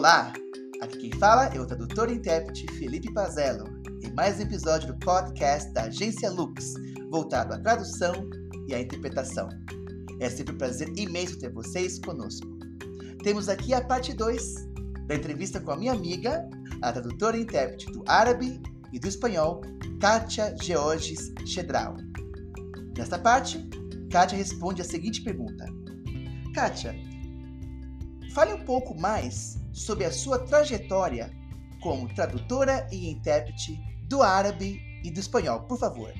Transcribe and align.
Olá, 0.00 0.32
aqui 0.80 0.96
quem 0.96 1.12
fala 1.18 1.48
é 1.48 1.60
o 1.60 1.66
tradutor 1.66 2.08
e 2.08 2.14
intérprete 2.14 2.66
Felipe 2.78 3.12
Pazello, 3.12 3.66
em 4.02 4.10
mais 4.14 4.38
um 4.38 4.44
episódio 4.44 4.94
do 4.94 4.98
podcast 4.98 5.70
da 5.74 5.82
Agência 5.82 6.30
Lux, 6.30 6.72
voltado 7.10 7.52
à 7.52 7.58
tradução 7.58 8.14
e 8.66 8.74
à 8.74 8.80
interpretação. 8.80 9.50
É 10.18 10.30
sempre 10.30 10.54
um 10.54 10.56
prazer 10.56 10.88
imenso 10.96 11.38
ter 11.38 11.52
vocês 11.52 11.98
conosco. 11.98 12.48
Temos 13.22 13.50
aqui 13.50 13.74
a 13.74 13.84
parte 13.84 14.14
2 14.14 14.54
da 15.06 15.16
entrevista 15.16 15.60
com 15.60 15.72
a 15.72 15.76
minha 15.76 15.92
amiga, 15.92 16.48
a 16.80 16.92
tradutora 16.92 17.36
e 17.36 17.42
intérprete 17.42 17.92
do 17.92 18.02
árabe 18.06 18.58
e 18.94 18.98
do 18.98 19.06
espanhol, 19.06 19.60
Kátia 20.00 20.56
Georges 20.62 21.30
Chedral. 21.44 21.98
Nesta 22.96 23.18
parte, 23.18 23.68
Kátia 24.10 24.38
responde 24.38 24.80
a 24.80 24.84
seguinte 24.86 25.20
pergunta: 25.20 25.66
Kátia, 26.54 26.94
fale 28.32 28.54
um 28.54 28.64
pouco 28.64 28.98
mais 28.98 29.60
sobre 29.80 30.04
a 30.04 30.12
sua 30.12 30.38
trajetória 30.38 31.30
como 31.80 32.12
tradutora 32.14 32.86
e 32.92 33.10
intérprete 33.10 33.80
do 34.06 34.22
árabe 34.22 34.80
e 35.02 35.10
do 35.10 35.18
espanhol, 35.18 35.60
por 35.60 35.78
favor. 35.78 36.12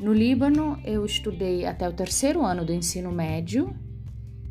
No 0.00 0.12
Líbano, 0.12 0.80
eu 0.84 1.04
estudei 1.04 1.66
até 1.66 1.88
o 1.88 1.92
terceiro 1.92 2.42
ano 2.42 2.64
do 2.64 2.72
ensino 2.72 3.12
médio. 3.12 3.76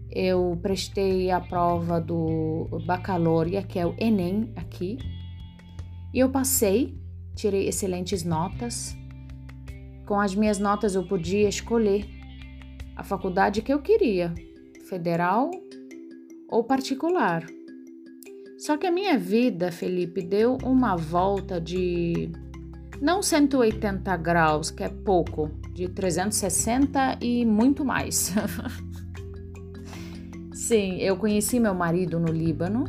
Eu 0.10 0.58
prestei 0.62 1.32
a 1.32 1.42
prova 1.42 2.00
do 2.00 2.68
bacalaureate, 2.86 3.68
que 3.68 3.80
é 3.80 3.86
o 3.86 3.96
Enem 3.98 4.54
aqui. 4.56 5.00
E 6.14 6.20
eu 6.20 6.30
passei, 6.30 6.96
tirei 7.36 7.68
excelentes 7.68 8.24
notas. 8.24 8.96
Com 10.06 10.20
as 10.20 10.36
minhas 10.36 10.60
notas, 10.60 10.94
eu 10.94 11.08
podia 11.08 11.50
escolher 11.50 12.06
a 12.96 13.04
faculdade 13.04 13.64
que 13.64 13.74
eu 13.74 13.82
queria, 13.82 14.34
federal 14.88 15.50
ou 16.54 16.64
particular. 16.64 17.44
Só 18.60 18.78
que 18.78 18.86
a 18.86 18.92
minha 18.92 19.18
vida, 19.18 19.72
Felipe, 19.72 20.22
deu 20.22 20.58
uma 20.64 20.96
volta 20.96 21.60
de 21.60 22.32
não 23.02 23.24
180 23.24 24.16
graus, 24.18 24.70
que 24.70 24.84
é 24.84 24.90
pouco, 24.90 25.50
de 25.74 25.90
360 25.90 27.18
e 27.20 27.44
muito 27.44 27.84
mais. 27.84 28.32
Sim, 30.54 30.98
eu 31.00 31.18
conheci 31.18 31.60
meu 31.60 31.74
marido 31.74 32.20
no 32.20 32.32
Líbano. 32.32 32.86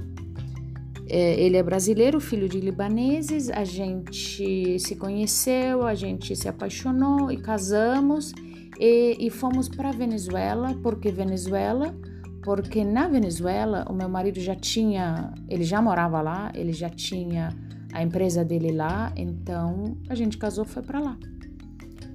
É, 1.09 1.41
ele 1.41 1.57
é 1.57 1.63
brasileiro, 1.63 2.21
filho 2.21 2.49
de 2.49 2.61
libaneses. 2.61 3.51
A 3.51 3.65
gente 3.65 4.79
se 4.79 4.95
conheceu, 4.95 5.87
a 5.87 5.95
gente 5.95 6.37
se 6.37 6.49
apaixonou 6.49 7.33
e 7.33 7.39
casamos 7.39 8.33
e, 8.79 9.17
e 9.19 9.31
fomos 9.31 9.69
para 9.69 9.91
Venezuela, 9.91 10.79
porque 10.83 11.11
Venezuela, 11.11 11.97
porque 12.45 12.85
na 12.85 13.09
Venezuela 13.09 13.87
o 13.89 13.95
meu 13.95 14.09
marido 14.09 14.39
já 14.39 14.55
tinha, 14.55 15.33
ele 15.49 15.65
já 15.65 15.81
morava 15.81 16.21
lá, 16.21 16.53
ele 16.55 16.75
já 16.75 16.91
tinha 16.91 17.49
a 17.91 18.03
empresa 18.03 18.45
dele 18.45 18.71
lá, 18.71 19.11
então 19.17 19.97
a 20.11 20.15
gente 20.15 20.37
casou, 20.37 20.67
foi 20.67 20.83
para 20.83 21.01
lá. 21.01 21.19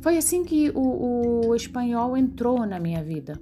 Foi 0.02 0.18
assim 0.18 0.46
que 0.46 0.70
o, 0.76 1.48
o 1.48 1.56
espanhol 1.56 2.16
entrou 2.16 2.66
na 2.66 2.80
minha 2.80 3.04
vida. 3.04 3.40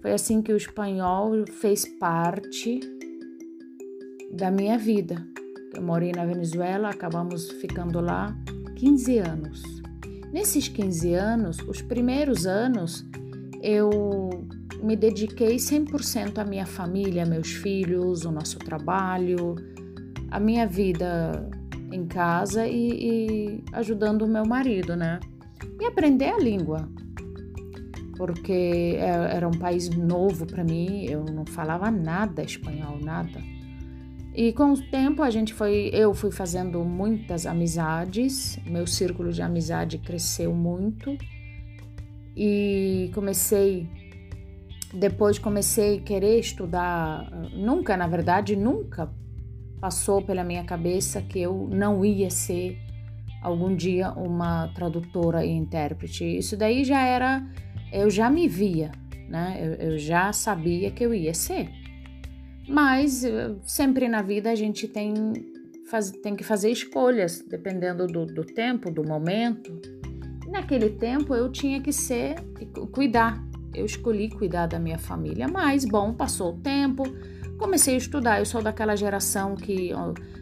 Foi 0.00 0.12
assim 0.12 0.40
que 0.40 0.52
o 0.52 0.56
espanhol 0.56 1.44
fez 1.46 1.84
parte 1.84 2.80
da 4.32 4.50
minha 4.50 4.78
vida. 4.78 5.24
Eu 5.74 5.82
morei 5.82 6.12
na 6.12 6.24
Venezuela, 6.24 6.88
acabamos 6.88 7.50
ficando 7.50 8.00
lá 8.00 8.34
15 8.76 9.18
anos. 9.18 9.62
Nesses 10.32 10.66
15 10.66 11.14
anos, 11.14 11.58
os 11.68 11.82
primeiros 11.82 12.46
anos, 12.46 13.04
eu 13.62 14.48
me 14.82 14.96
dediquei 14.96 15.56
100% 15.56 16.38
à 16.38 16.44
minha 16.44 16.66
família, 16.66 17.24
meus 17.24 17.50
filhos, 17.50 18.24
o 18.24 18.30
nosso 18.30 18.58
trabalho, 18.58 19.56
a 20.30 20.38
minha 20.38 20.66
vida 20.66 21.48
em 21.92 22.06
casa 22.06 22.66
e, 22.66 22.90
e 22.90 23.64
ajudando 23.72 24.22
o 24.22 24.28
meu 24.28 24.44
marido, 24.44 24.94
né? 24.96 25.20
E 25.80 25.84
aprender 25.84 26.30
a 26.30 26.38
língua, 26.38 26.88
porque 28.16 28.96
é, 28.98 29.36
era 29.36 29.48
um 29.48 29.58
país 29.58 29.88
novo 29.88 30.46
para 30.46 30.64
mim, 30.64 31.04
eu 31.04 31.24
não 31.24 31.46
falava 31.46 31.90
nada 31.90 32.42
espanhol, 32.42 32.98
nada. 33.00 33.40
E 34.34 34.52
com 34.52 34.72
o 34.72 34.90
tempo 34.90 35.22
a 35.22 35.30
gente 35.30 35.52
foi, 35.52 35.90
eu 35.92 36.14
fui 36.14 36.30
fazendo 36.30 36.84
muitas 36.84 37.46
amizades, 37.46 38.58
meu 38.66 38.86
círculo 38.86 39.32
de 39.32 39.42
amizade 39.42 39.98
cresceu 39.98 40.54
muito 40.54 41.16
e 42.36 43.10
comecei 43.14 43.88
depois 44.92 45.38
comecei 45.38 45.98
a 45.98 46.00
querer 46.00 46.38
estudar, 46.38 47.30
nunca, 47.52 47.96
na 47.96 48.06
verdade, 48.06 48.56
nunca 48.56 49.10
passou 49.80 50.22
pela 50.22 50.42
minha 50.42 50.64
cabeça 50.64 51.20
que 51.22 51.40
eu 51.40 51.68
não 51.70 52.04
ia 52.04 52.30
ser 52.30 52.78
algum 53.42 53.74
dia 53.74 54.10
uma 54.12 54.68
tradutora 54.68 55.44
e 55.44 55.50
intérprete. 55.50 56.24
Isso 56.24 56.56
daí 56.56 56.84
já 56.84 57.02
era, 57.02 57.46
eu 57.92 58.10
já 58.10 58.28
me 58.28 58.48
via, 58.48 58.90
né? 59.28 59.58
Eu, 59.60 59.90
eu 59.90 59.98
já 59.98 60.32
sabia 60.32 60.90
que 60.90 61.04
eu 61.04 61.14
ia 61.14 61.34
ser. 61.34 61.70
Mas 62.68 63.24
eh, 63.24 63.54
sempre 63.62 64.08
na 64.08 64.20
vida 64.20 64.50
a 64.50 64.54
gente 64.54 64.86
tem, 64.88 65.14
faz, 65.90 66.10
tem 66.10 66.36
que 66.36 66.44
fazer 66.44 66.70
escolhas, 66.70 67.42
dependendo 67.48 68.06
do, 68.06 68.26
do 68.26 68.44
tempo, 68.44 68.90
do 68.90 69.02
momento. 69.06 69.80
Naquele 70.48 70.90
tempo 70.90 71.34
eu 71.34 71.50
tinha 71.50 71.80
que 71.80 71.92
ser, 71.92 72.36
cuidar. 72.92 73.42
Eu 73.74 73.84
escolhi 73.84 74.30
cuidar 74.30 74.66
da 74.66 74.78
minha 74.78 74.98
família, 74.98 75.46
mas 75.48 75.84
bom, 75.84 76.12
passou 76.12 76.54
o 76.54 76.58
tempo, 76.58 77.04
comecei 77.58 77.94
a 77.94 77.98
estudar. 77.98 78.38
Eu 78.38 78.46
sou 78.46 78.62
daquela 78.62 78.96
geração 78.96 79.54
que 79.54 79.90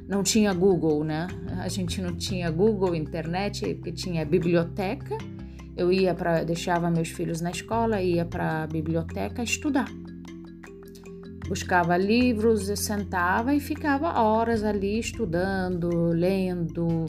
não 0.08 0.22
tinha 0.22 0.52
Google, 0.52 1.04
né? 1.04 1.26
A 1.58 1.68
gente 1.68 2.00
não 2.00 2.14
tinha 2.16 2.50
Google, 2.50 2.94
internet, 2.94 3.74
que 3.82 3.92
tinha 3.92 4.24
biblioteca. 4.24 5.16
Eu 5.76 5.92
ia 5.92 6.14
para 6.14 6.44
deixava 6.44 6.90
meus 6.90 7.08
filhos 7.08 7.40
na 7.40 7.50
escola, 7.50 8.00
ia 8.00 8.24
para 8.24 8.62
a 8.62 8.66
biblioteca 8.66 9.42
estudar 9.42 9.88
buscava 11.48 11.96
livros, 11.96 12.66
sentava 12.78 13.54
e 13.54 13.60
ficava 13.60 14.20
horas 14.20 14.62
ali 14.62 14.98
estudando, 14.98 15.88
lendo 16.08 17.06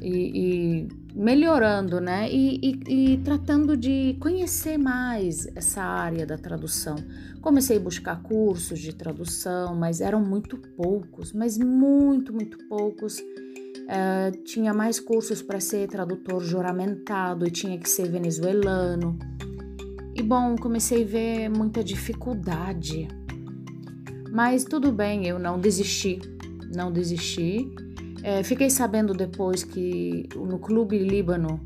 e, 0.00 0.84
e 0.84 0.88
melhorando, 1.14 2.00
né? 2.00 2.30
E, 2.30 2.58
e, 2.62 3.12
e, 3.12 3.18
tratando 3.18 3.76
de 3.76 4.16
conhecer 4.20 4.78
mais 4.78 5.46
essa 5.54 5.82
área 5.82 6.26
da 6.26 6.38
tradução. 6.38 6.96
Comecei 7.40 7.76
a 7.76 7.80
buscar 7.80 8.22
cursos 8.22 8.78
de 8.78 8.94
tradução, 8.94 9.74
mas 9.74 10.00
eram 10.00 10.20
muito 10.20 10.56
poucos, 10.56 11.32
mas 11.32 11.58
muito, 11.58 12.32
muito 12.32 12.58
poucos. 12.68 13.18
Uh, 13.18 14.42
tinha 14.44 14.72
mais 14.72 14.98
cursos 14.98 15.42
para 15.42 15.60
ser 15.60 15.88
tradutor 15.88 16.42
juramentado 16.42 17.46
e 17.46 17.50
tinha 17.50 17.78
que 17.78 17.88
ser 17.88 18.08
venezuelano. 18.08 19.18
E 20.14 20.22
bom, 20.22 20.56
comecei 20.56 21.02
a 21.02 21.06
ver 21.06 21.48
muita 21.48 21.82
dificuldade 21.82 23.08
mas 24.32 24.64
tudo 24.64 24.90
bem, 24.90 25.26
eu 25.26 25.38
não 25.38 25.60
desisti, 25.60 26.18
não 26.74 26.90
desisti. 26.90 27.70
É, 28.22 28.42
fiquei 28.42 28.70
sabendo 28.70 29.12
depois 29.12 29.64
que 29.64 30.28
no 30.36 30.58
Clube 30.58 30.98
Líbano, 30.98 31.60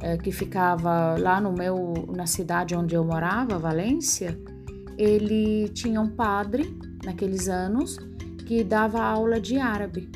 é, 0.00 0.18
que 0.18 0.30
ficava 0.30 1.16
lá 1.18 1.40
no 1.40 1.52
meu, 1.52 1.94
na 2.14 2.26
cidade 2.26 2.74
onde 2.74 2.94
eu 2.94 3.02
morava, 3.02 3.58
Valência, 3.58 4.38
ele 4.98 5.68
tinha 5.70 6.00
um 6.00 6.08
padre 6.08 6.78
naqueles 7.04 7.48
anos 7.48 7.96
que 8.46 8.62
dava 8.62 9.02
aula 9.02 9.40
de 9.40 9.58
árabe. 9.58 10.10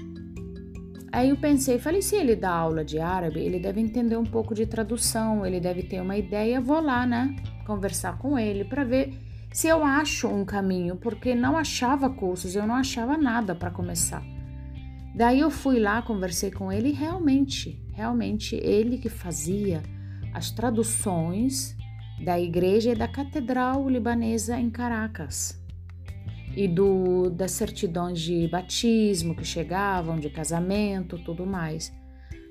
Aí 1.13 1.31
eu 1.31 1.37
pensei, 1.37 1.79
falei, 1.79 2.03
se 2.03 2.15
ele 2.15 2.37
dá 2.37 2.51
aula 2.51 2.85
de 2.85 3.01
árabe, 3.01 3.41
ele 3.41 3.59
deve 3.59 3.81
entender 3.81 4.17
um 4.17 4.25
pouco 4.25 4.55
de 4.55 4.65
tradução, 4.65 5.45
ele 5.45 5.59
deve 5.59 5.83
ter 5.83 6.01
uma 6.01 6.17
ideia, 6.17 6.61
vou 6.61 6.81
lá, 6.81 7.05
né, 7.05 7.35
conversar 7.67 8.19
com 8.19 8.39
ele 8.39 8.65
para 8.65 8.85
ver 8.85 9.19
se 9.53 9.67
eu 9.67 9.83
acho 9.83 10.29
um 10.29 10.45
caminho, 10.45 10.95
porque 10.95 11.35
não 11.35 11.57
achava 11.57 12.09
cursos, 12.09 12.55
eu 12.55 12.67
não 12.67 12.77
achava 12.77 13.17
nada 13.17 13.55
para 13.55 13.71
começar. 13.71 14.23
Daí 15.15 15.41
eu 15.41 15.51
fui 15.51 15.79
lá, 15.79 16.03
conversei 16.03 16.51
com 16.51 16.71
ele 16.71 16.91
e 16.91 16.93
realmente, 16.93 17.83
realmente 17.93 18.55
ele 18.57 18.99
que 18.99 19.09
fazia 19.09 19.83
as 20.33 20.51
traduções 20.51 21.77
da 22.25 22.39
igreja 22.39 22.93
e 22.93 22.95
da 22.95 23.09
catedral 23.09 23.89
libanesa 23.89 24.59
em 24.59 24.71
Caracas 24.71 25.61
e 26.57 26.67
do 26.67 27.31
das 27.31 27.53
certidões 27.53 28.21
de 28.21 28.49
batismo 28.49 29.35
que 29.35 29.45
chegavam, 29.45 30.19
de 30.19 30.29
casamento, 30.31 31.19
tudo 31.25 31.47
mais. 31.47 31.93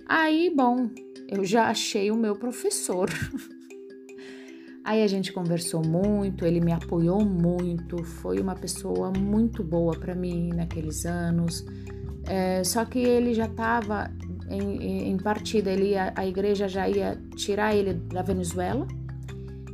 Aí, 0.08 0.52
bom, 0.56 0.90
eu 1.28 1.46
já 1.46 1.68
achei 1.68 2.10
o 2.10 2.16
meu 2.16 2.36
professor. 2.36 3.10
Aí 4.84 5.04
a 5.04 5.08
gente 5.08 5.32
conversou 5.32 5.86
muito, 5.86 6.46
ele 6.46 6.60
me 6.60 6.72
apoiou 6.72 7.24
muito, 7.24 8.04
foi 8.04 8.40
uma 8.40 8.56
pessoa 8.56 9.12
muito 9.12 9.64
boa 9.64 9.96
para 9.96 10.16
mim 10.16 10.50
naqueles 10.50 11.06
anos. 11.06 11.64
É, 12.30 12.64
só 12.64 12.86
que 12.86 13.00
ele 13.00 13.34
já 13.34 13.46
estava 13.46 14.10
em, 14.48 15.10
em, 15.12 15.18
partida, 15.18 15.72
ele 15.72 15.92
ia, 15.92 16.14
a 16.16 16.26
igreja 16.26 16.68
já 16.68 16.88
ia 16.88 17.18
tirar 17.36 17.76
ele 17.76 17.94
da 17.94 18.22
Venezuela 18.22 18.88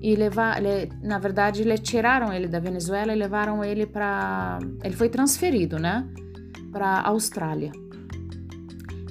e 0.02 0.16
levar, 0.16 0.64
ele, 0.64 0.92
na 1.04 1.20
verdade, 1.20 1.62
eles 1.62 1.80
tiraram 1.82 2.32
ele 2.32 2.48
da 2.48 2.60
Venezuela 2.60 3.14
e 3.14 3.16
levaram 3.16 3.64
ele 3.64 3.86
para, 3.86 4.60
ele 4.84 4.96
foi 4.96 5.10
transferido, 5.10 5.78
né, 5.78 6.08
para 6.72 7.02
Austrália. 7.02 7.72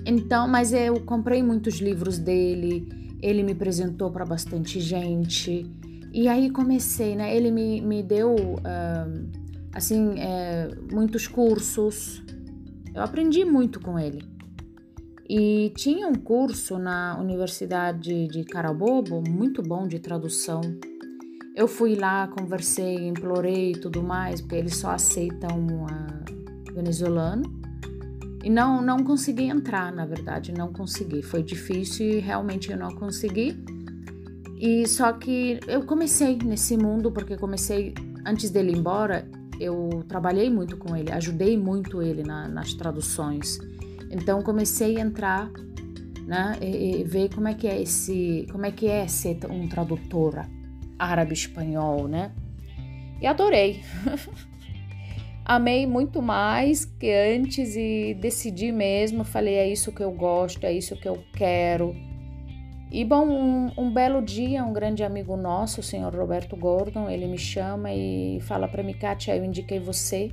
Então, 0.06 0.48
mas 0.48 0.72
eu 0.72 1.00
comprei 1.00 1.42
muitos 1.42 1.80
livros 1.80 2.18
dele, 2.18 2.88
ele 3.20 3.42
me 3.42 3.52
apresentou 3.52 4.10
para 4.10 4.24
bastante 4.24 4.80
gente 4.80 5.70
e 6.14 6.28
aí 6.28 6.48
comecei, 6.48 7.16
né? 7.16 7.36
Ele 7.36 7.50
me, 7.50 7.80
me 7.80 8.00
deu 8.00 8.36
uh, 8.36 9.28
assim 9.72 10.14
é, 10.20 10.70
muitos 10.92 11.26
cursos. 11.26 12.22
Eu 12.94 13.02
aprendi 13.02 13.44
muito 13.44 13.80
com 13.80 13.98
ele. 13.98 14.22
E 15.28 15.72
tinha 15.76 16.06
um 16.06 16.14
curso 16.14 16.78
na 16.78 17.18
Universidade 17.18 18.28
de 18.28 18.44
Carabobo, 18.44 19.22
muito 19.26 19.62
bom 19.62 19.88
de 19.88 19.98
tradução. 19.98 20.60
Eu 21.56 21.66
fui 21.66 21.94
lá, 21.94 22.28
conversei, 22.28 23.08
implorei 23.08 23.72
e 23.72 23.78
tudo 23.78 24.02
mais, 24.02 24.40
porque 24.40 24.56
eles 24.56 24.76
só 24.76 24.90
aceitam 24.90 25.66
venezuelano. 26.72 27.42
E 28.44 28.50
não, 28.50 28.82
não 28.82 29.02
consegui 29.02 29.44
entrar, 29.44 29.90
na 29.90 30.04
verdade, 30.04 30.52
não 30.52 30.72
consegui. 30.72 31.22
Foi 31.22 31.42
difícil 31.42 32.06
e 32.06 32.18
realmente 32.20 32.70
eu 32.70 32.76
não 32.76 32.94
consegui. 32.94 33.56
E 34.58 34.86
só 34.86 35.12
que 35.12 35.58
eu 35.66 35.84
comecei 35.84 36.36
nesse 36.36 36.76
mundo, 36.76 37.10
porque 37.10 37.36
comecei 37.36 37.94
antes 38.26 38.50
dele 38.50 38.72
ir 38.72 38.76
embora, 38.76 39.26
eu 39.64 40.04
trabalhei 40.08 40.50
muito 40.50 40.76
com 40.76 40.96
ele, 40.96 41.10
ajudei 41.12 41.56
muito 41.56 42.02
ele 42.02 42.22
na, 42.22 42.48
nas 42.48 42.74
traduções. 42.74 43.58
Então 44.10 44.42
comecei 44.42 44.96
a 44.96 45.00
entrar, 45.00 45.50
né, 46.26 46.56
e, 46.60 47.00
e, 47.00 47.04
ver 47.04 47.34
como 47.34 47.48
é 47.48 47.54
que 47.54 47.66
é 47.66 47.82
esse, 47.82 48.46
como 48.50 48.64
é 48.64 48.70
que 48.70 48.86
é 48.86 49.06
ser 49.06 49.38
um 49.50 49.68
tradutor 49.68 50.46
árabe 50.98 51.32
espanhol, 51.32 52.08
né? 52.08 52.32
E 53.20 53.26
adorei. 53.26 53.82
Amei 55.44 55.86
muito 55.86 56.22
mais 56.22 56.86
que 56.86 57.12
antes 57.12 57.76
e 57.76 58.16
decidi 58.18 58.72
mesmo, 58.72 59.24
falei 59.24 59.56
é 59.56 59.70
isso 59.70 59.92
que 59.92 60.02
eu 60.02 60.10
gosto, 60.10 60.64
é 60.64 60.72
isso 60.72 60.96
que 60.96 61.06
eu 61.06 61.22
quero. 61.34 61.94
E 62.90 63.04
bom, 63.04 63.26
um, 63.26 63.72
um 63.76 63.92
belo 63.92 64.22
dia, 64.22 64.64
um 64.64 64.72
grande 64.72 65.02
amigo 65.02 65.36
nosso, 65.36 65.80
o 65.80 65.82
senhor 65.82 66.14
Roberto 66.14 66.56
Gordon, 66.56 67.08
ele 67.08 67.26
me 67.26 67.38
chama 67.38 67.92
e 67.92 68.38
fala 68.42 68.68
para 68.68 68.82
mim, 68.82 68.92
Kátia, 68.92 69.36
eu 69.36 69.44
indiquei 69.44 69.80
você 69.80 70.30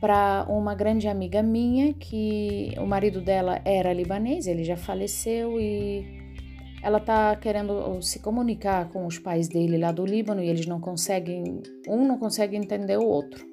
para 0.00 0.44
uma 0.48 0.74
grande 0.74 1.06
amiga 1.06 1.42
minha 1.42 1.94
que 1.94 2.74
o 2.76 2.84
marido 2.84 3.20
dela 3.20 3.60
era 3.64 3.92
libanês, 3.92 4.48
ele 4.48 4.64
já 4.64 4.76
faleceu 4.76 5.60
e 5.60 6.20
ela 6.82 6.98
tá 6.98 7.36
querendo 7.36 8.02
se 8.02 8.18
comunicar 8.18 8.88
com 8.88 9.06
os 9.06 9.20
pais 9.20 9.46
dele 9.46 9.78
lá 9.78 9.92
do 9.92 10.04
Líbano 10.04 10.42
e 10.42 10.48
eles 10.48 10.66
não 10.66 10.80
conseguem, 10.80 11.62
um 11.86 12.04
não 12.04 12.18
consegue 12.18 12.56
entender 12.56 12.96
o 12.96 13.06
outro. 13.06 13.46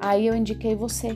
Aí 0.00 0.26
eu 0.26 0.34
indiquei 0.34 0.74
você 0.74 1.10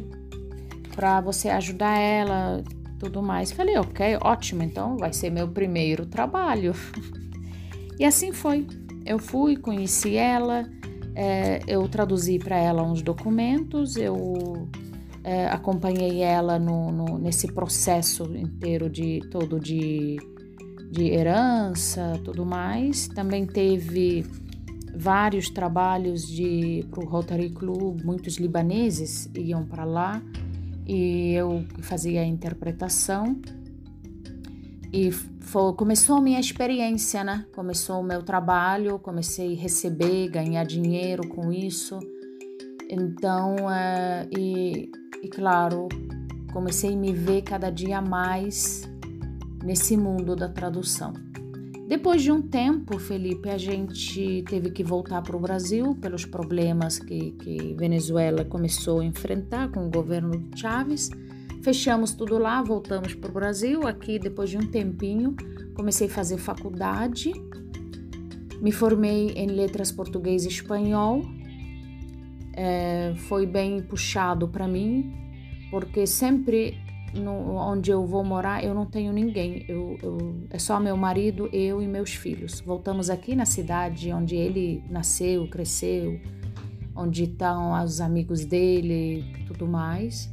para 0.94 1.20
você 1.20 1.48
ajudar 1.48 1.98
ela, 1.98 2.62
tudo 3.02 3.20
mais. 3.20 3.50
Falei, 3.50 3.76
ok, 3.76 4.16
ótimo, 4.22 4.62
então 4.62 4.96
vai 4.96 5.12
ser 5.12 5.28
meu 5.28 5.48
primeiro 5.48 6.06
trabalho. 6.06 6.72
e 7.98 8.04
assim 8.04 8.32
foi. 8.32 8.64
Eu 9.04 9.18
fui, 9.18 9.56
conheci 9.56 10.14
ela, 10.14 10.68
é, 11.16 11.60
eu 11.66 11.88
traduzi 11.88 12.38
para 12.38 12.56
ela 12.56 12.84
uns 12.84 13.02
documentos, 13.02 13.96
eu 13.96 14.68
é, 15.24 15.46
acompanhei 15.46 16.20
ela 16.20 16.60
no, 16.60 16.92
no, 16.92 17.18
nesse 17.18 17.48
processo 17.48 18.24
inteiro 18.36 18.88
de 18.88 19.20
todo 19.32 19.58
de, 19.58 20.18
de 20.92 21.10
herança, 21.10 22.20
tudo 22.24 22.46
mais. 22.46 23.08
Também 23.08 23.44
teve 23.44 24.24
vários 24.94 25.50
trabalhos 25.50 26.24
de 26.24 26.86
para 26.88 27.04
o 27.04 27.08
Rotary 27.08 27.50
Club, 27.50 28.04
muitos 28.04 28.36
libaneses 28.36 29.28
iam 29.34 29.64
para 29.64 29.84
lá 29.84 30.22
e 30.92 31.32
eu 31.32 31.64
fazia 31.80 32.20
a 32.20 32.24
interpretação. 32.24 33.40
E 34.92 35.10
foi, 35.10 35.72
começou 35.72 36.16
a 36.16 36.20
minha 36.20 36.38
experiência, 36.38 37.24
né? 37.24 37.46
Começou 37.54 38.00
o 38.00 38.04
meu 38.04 38.22
trabalho, 38.22 38.98
comecei 38.98 39.54
a 39.54 39.58
receber, 39.58 40.28
ganhar 40.28 40.64
dinheiro 40.64 41.26
com 41.28 41.50
isso. 41.50 41.98
Então, 42.90 43.70
é, 43.70 44.28
e, 44.36 44.90
e 45.22 45.28
claro, 45.28 45.88
comecei 46.52 46.92
a 46.92 46.96
me 46.96 47.12
ver 47.14 47.40
cada 47.40 47.70
dia 47.70 48.02
mais 48.02 48.82
nesse 49.64 49.96
mundo 49.96 50.36
da 50.36 50.48
tradução. 50.48 51.14
Depois 51.86 52.22
de 52.22 52.30
um 52.30 52.40
tempo, 52.40 52.98
Felipe, 52.98 53.50
a 53.50 53.58
gente 53.58 54.42
teve 54.48 54.70
que 54.70 54.84
voltar 54.84 55.20
para 55.22 55.36
o 55.36 55.40
Brasil 55.40 55.94
pelos 55.96 56.24
problemas 56.24 56.98
que, 56.98 57.32
que 57.32 57.74
Venezuela 57.74 58.44
começou 58.44 59.00
a 59.00 59.04
enfrentar 59.04 59.70
com 59.70 59.86
o 59.86 59.90
governo 59.90 60.38
de 60.38 60.60
Chávez. 60.60 61.10
Fechamos 61.62 62.12
tudo 62.14 62.38
lá, 62.38 62.62
voltamos 62.62 63.14
para 63.14 63.30
o 63.30 63.34
Brasil. 63.34 63.86
Aqui, 63.86 64.18
depois 64.18 64.48
de 64.48 64.58
um 64.58 64.66
tempinho, 64.66 65.36
comecei 65.74 66.06
a 66.06 66.10
fazer 66.10 66.38
faculdade. 66.38 67.32
Me 68.60 68.72
formei 68.72 69.30
em 69.30 69.48
letras 69.48 69.92
português 69.92 70.44
e 70.44 70.48
espanhol. 70.48 71.22
É, 72.54 73.14
foi 73.28 73.44
bem 73.44 73.82
puxado 73.82 74.48
para 74.48 74.68
mim, 74.68 75.12
porque 75.70 76.06
sempre 76.06 76.76
no, 77.14 77.56
onde 77.56 77.90
eu 77.90 78.06
vou 78.06 78.24
morar 78.24 78.64
eu 78.64 78.74
não 78.74 78.86
tenho 78.86 79.12
ninguém. 79.12 79.64
Eu, 79.68 79.98
eu, 80.02 80.46
é 80.50 80.58
só 80.58 80.80
meu 80.80 80.96
marido, 80.96 81.48
eu 81.52 81.82
e 81.82 81.86
meus 81.86 82.14
filhos. 82.14 82.60
Voltamos 82.60 83.10
aqui 83.10 83.34
na 83.34 83.44
cidade 83.44 84.12
onde 84.12 84.36
ele 84.36 84.82
nasceu, 84.88 85.46
cresceu, 85.48 86.20
onde 86.94 87.24
estão 87.24 87.82
os 87.82 88.00
amigos 88.00 88.44
dele, 88.44 89.24
tudo 89.46 89.66
mais. 89.66 90.30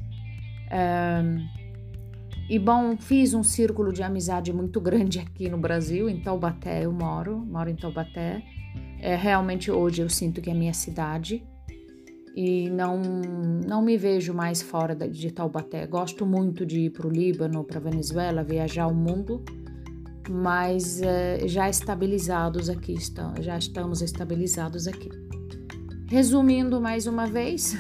e 2.49 2.59
bom, 2.59 2.97
fiz 2.97 3.33
um 3.33 3.43
círculo 3.43 3.91
de 3.91 4.03
amizade 4.03 4.51
muito 4.53 4.79
grande 4.81 5.19
aqui 5.19 5.49
no 5.49 5.57
Brasil, 5.57 6.09
em 6.09 6.19
Taubaté 6.21 6.85
eu 6.85 6.91
moro, 6.91 7.37
moro 7.37 7.69
em 7.69 7.75
Taubaté. 7.75 8.43
É, 9.01 9.15
realmente 9.15 9.71
hoje 9.71 10.01
eu 10.01 10.09
sinto 10.09 10.41
que 10.41 10.49
é 10.49 10.53
minha 10.53 10.73
cidade 10.73 11.43
e 12.35 12.69
não, 12.69 13.01
não 13.67 13.81
me 13.81 13.97
vejo 13.97 14.33
mais 14.33 14.61
fora 14.61 14.95
de 14.95 15.31
Taubaté. 15.31 15.85
Gosto 15.87 16.25
muito 16.25 16.65
de 16.65 16.81
ir 16.81 16.89
para 16.91 17.07
o 17.07 17.09
Líbano, 17.09 17.63
para 17.63 17.79
Venezuela, 17.79 18.43
viajar 18.43 18.87
o 18.87 18.93
mundo, 18.93 19.43
mas 20.29 21.01
é, 21.01 21.47
já 21.47 21.69
estabilizados 21.69 22.69
aqui, 22.69 22.93
estão, 22.93 23.33
já 23.41 23.57
estamos 23.57 24.01
estabilizados 24.01 24.87
aqui. 24.87 25.09
Resumindo 26.07 26.79
mais 26.79 27.07
uma 27.07 27.27
vez, 27.27 27.75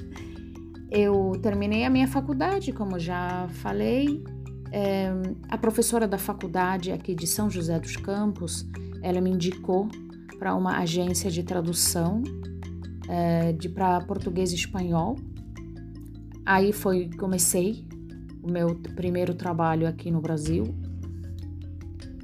eu 0.90 1.32
terminei 1.42 1.84
a 1.84 1.90
minha 1.90 2.08
faculdade, 2.08 2.72
como 2.72 2.98
já 2.98 3.48
falei. 3.54 4.22
É, 4.70 5.10
a 5.48 5.56
professora 5.56 6.06
da 6.06 6.18
faculdade 6.18 6.90
aqui 6.90 7.14
de 7.14 7.26
São 7.26 7.48
José 7.48 7.78
dos 7.78 7.96
Campos, 7.96 8.66
ela 9.02 9.20
me 9.20 9.30
indicou 9.30 9.88
para 10.38 10.54
uma 10.54 10.78
agência 10.78 11.30
de 11.30 11.42
tradução 11.42 12.22
é, 13.08 13.52
de 13.52 13.68
para 13.68 14.00
português 14.00 14.52
e 14.52 14.54
espanhol. 14.54 15.16
Aí 16.44 16.72
foi 16.72 17.10
comecei 17.18 17.86
o 18.42 18.50
meu 18.50 18.74
primeiro 18.94 19.34
trabalho 19.34 19.86
aqui 19.86 20.10
no 20.10 20.20
Brasil. 20.20 20.64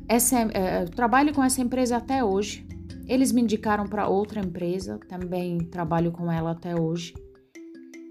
Essa, 0.08 0.40
é, 0.52 0.84
trabalho 0.84 1.32
com 1.32 1.42
essa 1.42 1.60
empresa 1.60 1.96
até 1.96 2.22
hoje. 2.22 2.66
Eles 3.06 3.32
me 3.32 3.40
indicaram 3.40 3.86
para 3.86 4.08
outra 4.08 4.40
empresa, 4.40 4.98
também 5.08 5.58
trabalho 5.58 6.12
com 6.12 6.30
ela 6.30 6.52
até 6.52 6.78
hoje. 6.78 7.14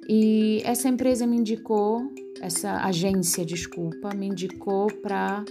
E 0.10 0.62
essa 0.66 0.90
empresa 0.90 1.28
me 1.28 1.38
indicou, 1.38 2.02
essa 2.42 2.84
agência, 2.84 3.46
desculpa, 3.46 4.14
me 4.16 4.28
indicou 4.28 4.88
para 4.88 5.46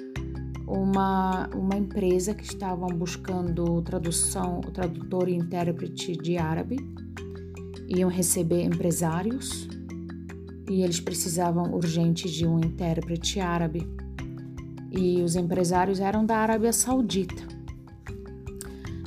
uma, 0.69 1.49
uma 1.55 1.77
empresa 1.77 2.35
que 2.35 2.45
estavam 2.45 2.89
buscando 2.89 3.81
tradução, 3.83 4.61
tradutor 4.61 5.29
e 5.29 5.35
intérprete 5.35 6.13
de 6.13 6.37
árabe. 6.37 6.77
Iam 7.89 8.11
receber 8.11 8.63
empresários 8.63 9.67
e 10.69 10.83
eles 10.83 11.01
precisavam 11.01 11.75
urgente 11.75 12.31
de 12.31 12.47
um 12.47 12.59
intérprete 12.59 13.41
árabe. 13.41 13.89
E 14.91 15.23
os 15.23 15.37
empresários 15.37 16.01
eram 16.01 16.25
da 16.25 16.37
Arábia 16.37 16.73
Saudita. 16.73 17.43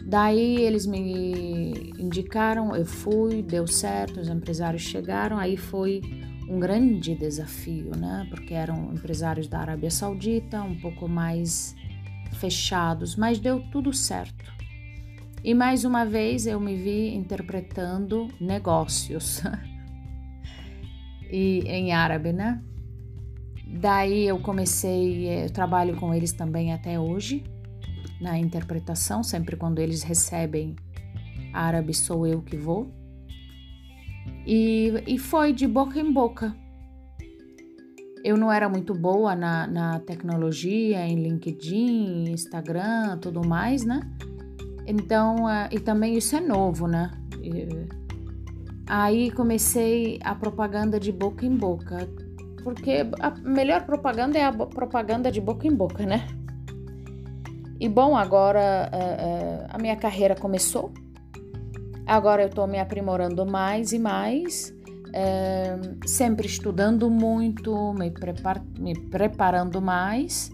Daí 0.04 0.58
eles 0.58 0.86
me 0.86 1.94
indicaram, 1.98 2.76
eu 2.76 2.86
fui, 2.86 3.42
deu 3.42 3.68
certo, 3.68 4.20
os 4.20 4.28
empresários 4.28 4.82
chegaram, 4.82 5.38
aí 5.38 5.56
foi 5.56 6.02
um 6.52 6.60
grande 6.60 7.16
desafio, 7.16 7.96
né? 7.96 8.28
Porque 8.30 8.54
eram 8.54 8.92
empresários 8.94 9.48
da 9.48 9.60
Arábia 9.60 9.90
Saudita, 9.90 10.62
um 10.62 10.76
pouco 10.76 11.08
mais 11.08 11.74
fechados, 12.34 13.16
mas 13.16 13.40
deu 13.40 13.62
tudo 13.72 13.94
certo. 13.94 14.52
E 15.42 15.54
mais 15.54 15.86
uma 15.86 16.06
vez 16.06 16.46
eu 16.46 16.60
me 16.60 16.76
vi 16.76 17.16
interpretando 17.16 18.28
negócios. 18.40 19.42
e 21.32 21.62
em 21.68 21.94
árabe, 21.94 22.34
né? 22.34 22.62
Daí 23.66 24.28
eu 24.28 24.38
comecei, 24.38 25.46
eu 25.46 25.50
trabalho 25.50 25.96
com 25.96 26.14
eles 26.14 26.34
também 26.34 26.74
até 26.74 27.00
hoje. 27.00 27.46
na 28.20 28.38
interpretação, 28.38 29.24
sempre 29.24 29.56
quando 29.56 29.80
eles 29.80 30.04
recebem 30.04 30.76
árabe 31.54 31.94
sou 31.94 32.28
eu 32.28 32.42
que 32.42 32.58
vou. 32.58 33.01
E, 34.46 35.04
e 35.08 35.18
foi 35.18 35.54
de 35.54 35.68
boca 35.68 36.00
em 36.00 36.12
boca. 36.12 36.56
Eu 38.24 38.38
não 38.38 38.52
era 38.52 38.70
muito 38.70 38.94
boa 38.94 39.36
na, 39.36 39.66
na 39.66 40.00
tecnologia, 40.00 41.06
em 41.08 41.16
LinkedIn, 41.16 42.30
Instagram, 42.30 43.18
tudo 43.20 43.46
mais, 43.46 43.84
né? 43.84 44.02
Então, 44.86 45.46
uh, 45.46 45.68
e 45.72 45.80
também 45.80 46.18
isso 46.18 46.36
é 46.36 46.40
novo, 46.40 46.88
né? 46.88 47.12
Aí 48.88 49.32
comecei 49.32 50.20
a 50.24 50.36
propaganda 50.36 51.00
de 51.00 51.12
boca 51.12 51.46
em 51.46 51.56
boca, 51.56 52.08
porque 52.64 53.08
a 53.20 53.32
melhor 53.40 53.86
propaganda 53.86 54.38
é 54.38 54.44
a 54.44 54.52
propaganda 54.52 55.32
de 55.32 55.42
boca 55.42 55.66
em 55.66 55.74
boca, 55.74 56.06
né? 56.06 56.28
E 57.80 57.90
bom, 57.90 58.16
agora 58.16 58.92
uh, 58.94 59.64
uh, 59.64 59.68
a 59.70 59.78
minha 59.80 59.96
carreira 59.96 60.36
começou, 60.36 60.94
agora 62.06 62.44
eu 62.44 62.48
estou 62.48 62.68
me 62.68 62.80
aprimorando 62.80 63.46
mais 63.46 63.92
e 63.92 64.00
mais 64.00 64.74
é, 65.14 65.78
sempre 66.06 66.48
estudando 66.48 67.10
muito, 67.10 67.94
me, 67.94 68.10
prepar, 68.12 68.64
me 68.80 68.98
preparando 68.98 69.82
mais, 69.82 70.52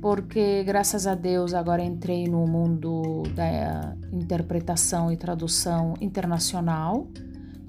porque 0.00 0.62
graças 0.64 1.06
a 1.06 1.14
Deus 1.14 1.54
agora 1.54 1.82
entrei 1.82 2.24
no 2.28 2.46
mundo 2.46 3.22
da 3.34 3.96
interpretação 4.12 5.10
e 5.10 5.16
tradução 5.16 5.94
internacional. 6.00 7.08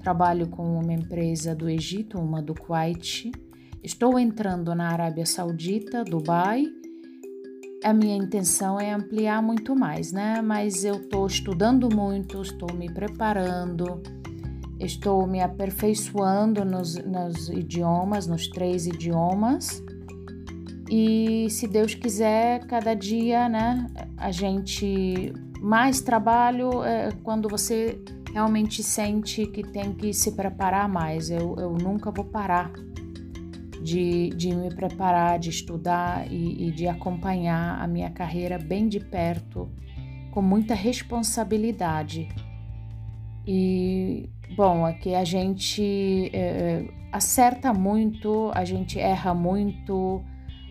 Trabalho 0.00 0.46
com 0.48 0.78
uma 0.78 0.92
empresa 0.92 1.54
do 1.54 1.68
Egito, 1.68 2.18
uma 2.18 2.40
do 2.40 2.54
Kuwait. 2.54 3.32
Estou 3.82 4.18
entrando 4.18 4.74
na 4.74 4.90
Arábia 4.90 5.26
Saudita, 5.26 6.04
Dubai. 6.04 6.64
A 7.84 7.92
minha 7.92 8.16
intenção 8.16 8.80
é 8.80 8.92
ampliar 8.92 9.42
muito 9.42 9.76
mais, 9.76 10.12
né? 10.12 10.40
Mas 10.42 10.84
eu 10.84 10.96
estou 10.96 11.26
estudando 11.26 11.94
muito, 11.94 12.42
estou 12.42 12.72
me 12.74 12.92
preparando 12.92 14.02
estou 14.78 15.26
me 15.26 15.40
aperfeiçoando 15.40 16.64
nos, 16.64 16.96
nos 16.96 17.48
idiomas, 17.48 18.26
nos 18.26 18.48
três 18.48 18.86
idiomas. 18.86 19.82
E 20.90 21.48
se 21.50 21.66
Deus 21.66 21.94
quiser, 21.94 22.66
cada 22.66 22.94
dia, 22.94 23.48
né, 23.48 23.86
a 24.16 24.30
gente 24.30 25.32
mais 25.60 26.00
trabalho 26.00 26.84
é 26.84 27.10
quando 27.24 27.48
você 27.48 27.98
realmente 28.32 28.82
sente 28.82 29.46
que 29.46 29.62
tem 29.62 29.92
que 29.92 30.12
se 30.12 30.32
preparar 30.32 30.88
mais. 30.88 31.30
Eu, 31.30 31.56
eu 31.58 31.72
nunca 31.72 32.10
vou 32.10 32.24
parar 32.24 32.70
de, 33.86 34.30
de 34.30 34.54
me 34.54 34.74
preparar, 34.74 35.38
de 35.38 35.50
estudar 35.50 36.30
e, 36.30 36.68
e 36.68 36.70
de 36.72 36.88
acompanhar 36.88 37.80
a 37.80 37.86
minha 37.86 38.10
carreira 38.10 38.58
bem 38.58 38.88
de 38.88 39.00
perto, 39.00 39.70
com 40.32 40.42
muita 40.42 40.74
responsabilidade. 40.74 42.28
E 43.46 44.28
Bom, 44.54 44.86
aqui 44.86 45.14
a 45.14 45.24
gente 45.24 46.30
é, 46.32 46.88
acerta 47.12 47.74
muito, 47.74 48.50
a 48.54 48.64
gente 48.64 48.98
erra 48.98 49.34
muito, 49.34 50.22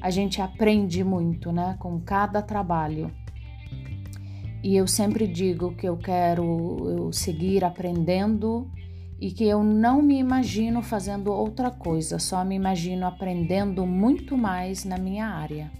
a 0.01 0.09
gente 0.09 0.41
aprende 0.41 1.03
muito, 1.03 1.51
né, 1.51 1.75
com 1.77 1.99
cada 1.99 2.41
trabalho. 2.41 3.11
E 4.63 4.75
eu 4.75 4.87
sempre 4.87 5.27
digo 5.27 5.75
que 5.75 5.87
eu 5.87 5.97
quero 5.97 6.89
eu 6.89 7.13
seguir 7.13 7.63
aprendendo 7.63 8.67
e 9.19 9.31
que 9.31 9.45
eu 9.45 9.63
não 9.63 10.01
me 10.01 10.17
imagino 10.17 10.81
fazendo 10.81 11.31
outra 11.31 11.71
coisa, 11.71 12.19
só 12.19 12.43
me 12.43 12.55
imagino 12.55 13.05
aprendendo 13.05 13.85
muito 13.85 14.37
mais 14.37 14.83
na 14.83 14.97
minha 14.97 15.27
área. 15.27 15.71